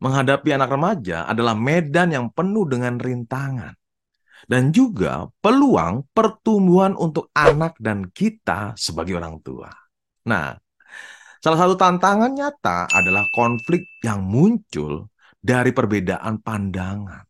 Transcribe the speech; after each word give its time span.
menghadapi 0.00 0.56
anak 0.56 0.72
remaja 0.72 1.28
adalah 1.28 1.54
medan 1.54 2.10
yang 2.10 2.26
penuh 2.32 2.64
dengan 2.66 2.96
rintangan 2.96 3.76
dan 4.48 4.72
juga 4.72 5.28
peluang 5.44 6.08
pertumbuhan 6.16 6.96
untuk 6.96 7.28
anak 7.36 7.76
dan 7.76 8.08
kita 8.08 8.72
sebagai 8.74 9.20
orang 9.20 9.38
tua. 9.44 9.68
Nah, 10.26 10.56
salah 11.38 11.58
satu 11.60 11.76
tantangan 11.76 12.32
nyata 12.32 12.88
adalah 12.90 13.28
konflik 13.30 13.84
yang 14.00 14.24
muncul 14.24 15.12
dari 15.40 15.72
perbedaan 15.72 16.40
pandangan 16.40 17.24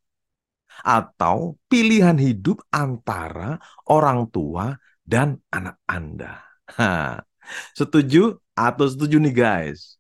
atau 0.81 1.61
pilihan 1.69 2.17
hidup 2.17 2.65
antara 2.73 3.61
orang 3.93 4.33
tua 4.33 4.73
dan 5.05 5.37
anak 5.53 5.77
Anda. 5.85 6.41
Ha, 6.81 7.21
setuju 7.77 8.41
atau 8.57 8.87
setuju 8.89 9.21
nih 9.21 9.35
guys? 9.35 10.00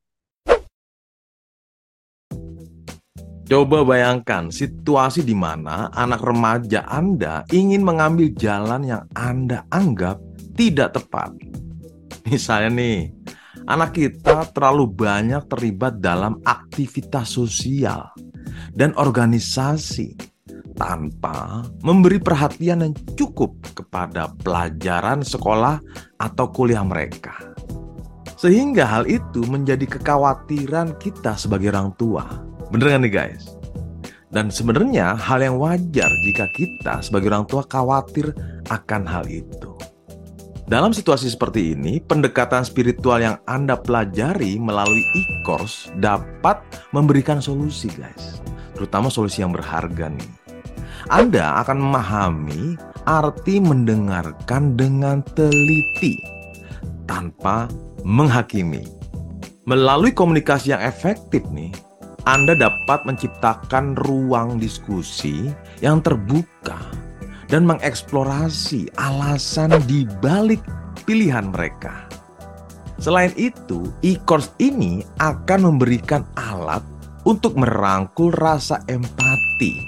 Coba 3.50 3.82
bayangkan 3.82 4.46
situasi 4.46 5.26
di 5.26 5.34
mana 5.34 5.90
anak 5.98 6.22
remaja 6.22 6.86
Anda 6.86 7.42
ingin 7.50 7.82
mengambil 7.82 8.30
jalan 8.38 8.86
yang 8.86 9.10
Anda 9.18 9.66
anggap 9.74 10.22
tidak 10.54 10.94
tepat. 10.94 11.34
Misalnya 12.30 12.70
nih, 12.70 13.10
anak 13.66 13.98
kita 13.98 14.46
terlalu 14.54 14.86
banyak 14.86 15.50
terlibat 15.50 15.98
dalam 15.98 16.38
aktivitas 16.46 17.34
sosial 17.34 18.14
dan 18.70 18.94
organisasi 18.94 20.14
tanpa 20.78 21.66
memberi 21.82 22.22
perhatian 22.22 22.86
yang 22.86 22.94
cukup 23.18 23.58
kepada 23.74 24.30
pelajaran 24.46 25.26
sekolah 25.26 25.82
atau 26.22 26.46
kuliah 26.54 26.86
mereka. 26.86 27.34
Sehingga 28.38 28.86
hal 28.86 29.10
itu 29.10 29.42
menjadi 29.50 29.90
kekhawatiran 29.90 30.94
kita 31.02 31.34
sebagai 31.34 31.74
orang 31.74 31.90
tua 31.98 32.49
Bener 32.70 32.86
kan 32.94 33.02
nih 33.02 33.12
guys? 33.12 33.44
Dan 34.30 34.46
sebenarnya 34.46 35.18
hal 35.18 35.42
yang 35.42 35.58
wajar 35.58 36.06
jika 36.22 36.46
kita 36.54 37.02
sebagai 37.02 37.34
orang 37.34 37.46
tua 37.50 37.66
khawatir 37.66 38.30
akan 38.70 39.02
hal 39.02 39.26
itu. 39.26 39.74
Dalam 40.70 40.94
situasi 40.94 41.26
seperti 41.34 41.74
ini, 41.74 41.98
pendekatan 41.98 42.62
spiritual 42.62 43.18
yang 43.18 43.42
Anda 43.50 43.74
pelajari 43.74 44.54
melalui 44.54 45.02
e-course 45.18 45.90
dapat 45.98 46.62
memberikan 46.94 47.42
solusi 47.42 47.90
guys. 47.98 48.38
Terutama 48.78 49.10
solusi 49.10 49.42
yang 49.42 49.50
berharga 49.50 50.06
nih. 50.14 50.30
Anda 51.10 51.58
akan 51.66 51.90
memahami 51.90 52.78
arti 53.02 53.58
mendengarkan 53.58 54.78
dengan 54.78 55.26
teliti 55.34 56.22
tanpa 57.10 57.66
menghakimi. 58.06 58.86
Melalui 59.66 60.14
komunikasi 60.14 60.70
yang 60.70 60.86
efektif 60.86 61.42
nih, 61.50 61.74
anda 62.28 62.52
dapat 62.52 63.08
menciptakan 63.08 63.96
ruang 63.96 64.60
diskusi 64.60 65.48
yang 65.80 66.04
terbuka 66.04 66.76
dan 67.48 67.64
mengeksplorasi 67.64 68.92
alasan 69.00 69.72
di 69.88 70.04
balik 70.20 70.60
pilihan 71.08 71.48
mereka. 71.48 72.06
Selain 73.00 73.32
itu, 73.40 73.88
e-course 74.04 74.52
ini 74.60 75.00
akan 75.16 75.72
memberikan 75.72 76.28
alat 76.36 76.84
untuk 77.24 77.56
merangkul 77.56 78.28
rasa 78.36 78.84
empati 78.84 79.80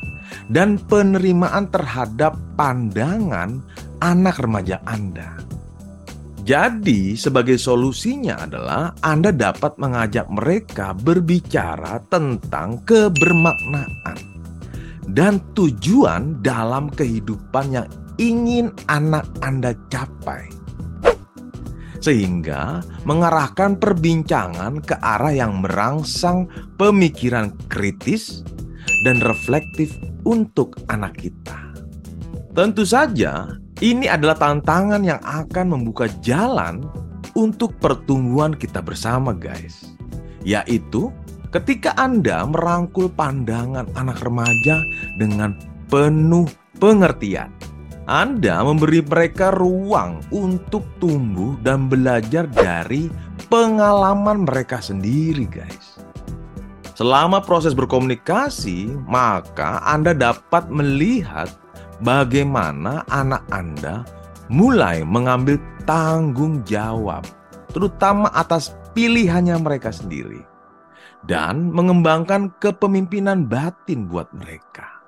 dan 0.49 0.81
penerimaan 0.89 1.69
terhadap 1.69 2.33
pandangan 2.57 3.61
anak 4.01 4.41
remaja 4.41 4.81
Anda. 4.89 5.52
Jadi, 6.43 7.15
sebagai 7.15 7.55
solusinya 7.55 8.43
adalah 8.43 8.91
Anda 8.99 9.31
dapat 9.31 9.79
mengajak 9.79 10.27
mereka 10.27 10.91
berbicara 10.91 12.03
tentang 12.11 12.83
kebermaknaan 12.83 14.19
dan 15.07 15.39
tujuan 15.55 16.43
dalam 16.43 16.91
kehidupan 16.91 17.71
yang 17.71 17.89
ingin 18.19 18.75
anak 18.91 19.23
Anda 19.39 19.79
capai. 19.87 20.51
Sehingga 22.03 22.83
mengarahkan 23.07 23.79
perbincangan 23.79 24.83
ke 24.83 24.99
arah 24.99 25.31
yang 25.31 25.63
merangsang 25.63 26.51
pemikiran 26.75 27.55
kritis 27.71 28.43
dan 29.07 29.23
reflektif 29.23 29.95
untuk 30.27 30.75
anak 30.91 31.15
kita. 31.23 31.71
Tentu 32.51 32.83
saja, 32.83 33.62
ini 33.83 34.07
adalah 34.07 34.39
tantangan 34.39 35.03
yang 35.03 35.19
akan 35.27 35.75
membuka 35.75 36.07
jalan 36.23 36.87
untuk 37.35 37.75
pertumbuhan 37.83 38.55
kita 38.55 38.79
bersama, 38.79 39.35
guys. 39.35 39.99
Yaitu 40.47 41.11
ketika 41.51 41.91
Anda 41.99 42.47
merangkul 42.47 43.11
pandangan 43.11 43.91
anak 43.99 44.23
remaja 44.23 44.79
dengan 45.19 45.59
penuh 45.91 46.47
pengertian. 46.79 47.51
Anda 48.07 48.67
memberi 48.67 48.99
mereka 49.03 49.55
ruang 49.55 50.23
untuk 50.35 50.83
tumbuh 50.99 51.55
dan 51.63 51.87
belajar 51.87 52.51
dari 52.51 53.07
pengalaman 53.47 54.43
mereka 54.43 54.83
sendiri, 54.83 55.47
guys. 55.47 55.99
Selama 56.99 57.39
proses 57.43 57.75
berkomunikasi, 57.79 58.91
maka 59.07 59.79
Anda 59.87 60.15
dapat 60.15 60.67
melihat 60.71 61.51
bagaimana 62.03 63.07
anak 63.09 63.47
Anda 63.55 64.03
mulai 64.51 65.07
mengambil 65.07 65.57
tanggung 65.89 66.61
jawab, 66.67 67.25
terutama 67.71 68.29
atas 68.35 68.75
pilihannya 68.93 69.57
mereka 69.63 69.95
sendiri, 69.95 70.43
dan 71.25 71.73
mengembangkan 71.73 72.53
kepemimpinan 72.61 73.49
batin 73.49 74.11
buat 74.11 74.29
mereka. 74.37 75.01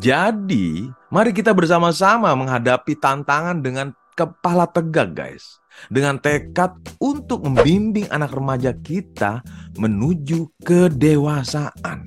Jadi, 0.00 0.88
mari 1.12 1.36
kita 1.36 1.52
bersama-sama 1.52 2.32
menghadapi 2.32 2.96
tantangan 2.96 3.60
dengan 3.60 3.92
kepala 4.16 4.64
tegak, 4.64 5.12
guys, 5.12 5.60
dengan 5.92 6.16
tekad 6.16 6.72
untuk 6.96 7.44
membimbing 7.44 8.08
anak 8.08 8.32
remaja 8.32 8.72
kita 8.72 9.44
menuju 9.76 10.48
kedewasaan. 10.64 12.00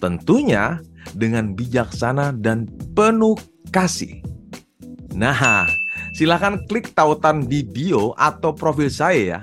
Tentunya 0.00 0.80
dengan 1.16 1.52
bijaksana 1.56 2.36
dan 2.38 2.68
penuh 2.96 3.36
kasih. 3.72 4.20
Nah, 5.12 5.68
silahkan 6.16 6.60
klik 6.68 6.96
tautan 6.96 7.44
di 7.44 7.64
bio 7.64 8.16
atau 8.16 8.52
profil 8.56 8.88
saya 8.88 9.22
ya. 9.38 9.40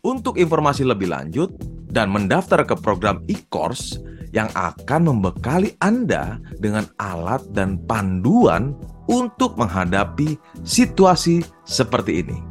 Untuk 0.00 0.40
informasi 0.40 0.86
lebih 0.86 1.12
lanjut 1.12 1.52
dan 1.90 2.08
mendaftar 2.08 2.64
ke 2.64 2.78
program 2.78 3.20
e-course 3.26 4.00
yang 4.30 4.48
akan 4.54 5.10
membekali 5.10 5.74
Anda 5.82 6.38
dengan 6.62 6.86
alat 7.02 7.42
dan 7.50 7.82
panduan 7.84 8.78
untuk 9.10 9.58
menghadapi 9.58 10.38
situasi 10.62 11.42
seperti 11.66 12.22
ini. 12.22 12.49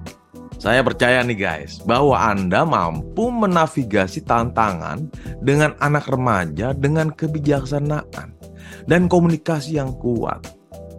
Saya 0.59 0.83
percaya 0.83 1.23
nih 1.23 1.39
guys, 1.39 1.79
bahwa 1.87 2.19
Anda 2.19 2.67
mampu 2.67 3.31
menavigasi 3.31 4.27
tantangan 4.27 5.07
dengan 5.39 5.71
anak 5.79 6.11
remaja 6.11 6.75
dengan 6.75 7.15
kebijaksanaan 7.15 8.35
dan 8.83 9.07
komunikasi 9.07 9.79
yang 9.79 9.95
kuat. 10.03 10.43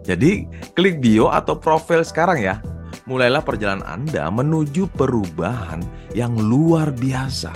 Jadi, 0.01 0.49
klik 0.73 0.97
bio 0.97 1.29
atau 1.29 1.53
profil 1.61 2.01
sekarang 2.01 2.41
ya. 2.41 2.57
Mulailah 3.05 3.45
perjalanan 3.45 3.85
Anda 3.85 4.33
menuju 4.33 4.89
perubahan 4.97 5.85
yang 6.17 6.33
luar 6.41 6.89
biasa 6.89 7.53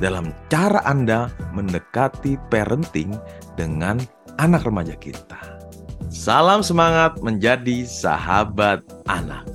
dalam 0.00 0.32
cara 0.48 0.80
Anda 0.88 1.28
mendekati 1.52 2.40
parenting 2.48 3.12
dengan 3.52 4.00
anak 4.40 4.64
remaja 4.64 4.96
kita. 4.96 5.60
Salam 6.08 6.64
semangat 6.64 7.20
menjadi 7.20 7.84
sahabat 7.84 8.80
anak. 9.04 9.53